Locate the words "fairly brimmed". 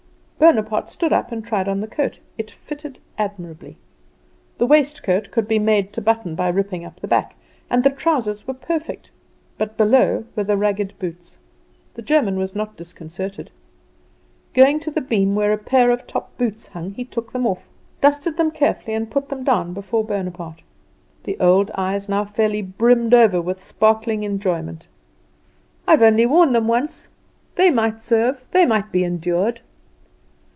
22.25-23.13